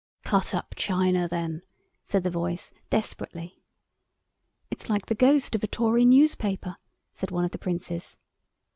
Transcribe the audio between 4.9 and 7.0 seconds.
the ghost of a Tory newspaper,"